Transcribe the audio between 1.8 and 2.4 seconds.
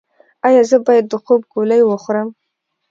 وخورم؟